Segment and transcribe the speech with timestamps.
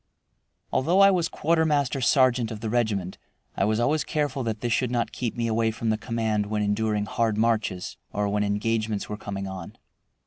[0.71, 3.19] Although I was quartermaster sergeant of the regiment,
[3.55, 6.63] I was always careful that this should not keep me away from the command when
[6.63, 9.77] enduring hard marches or when engagements were coming on.